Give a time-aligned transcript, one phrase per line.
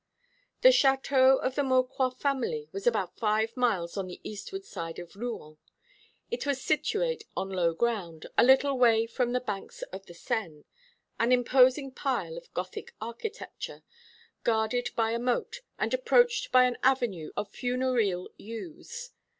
[0.61, 5.15] The château of the Maucroix family was about five miles on the eastward side of
[5.15, 5.59] Rouen.
[6.31, 10.65] It was situate on low ground, a little way from the banks of the Seine
[11.19, 13.83] an imposing pile of Gothic architecture,
[14.43, 19.11] guarded by a moat, and approached by an avenue of funereal yews.